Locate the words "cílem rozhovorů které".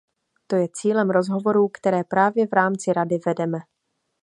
0.73-2.03